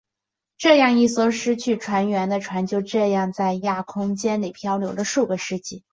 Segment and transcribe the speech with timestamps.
[0.57, 5.83] 这样一艘失去船员的船就这样在亚空间里飘流数个世纪。